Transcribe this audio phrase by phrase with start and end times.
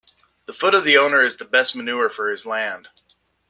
[0.47, 2.89] The foot of the owner is the best manure for his land.